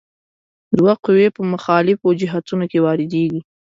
دوه 0.77 0.93
قوې 1.05 1.27
په 1.35 1.41
مخالفو 1.53 2.07
جهتونو 2.21 2.65
کې 2.71 2.83
واردیږي. 2.85 3.41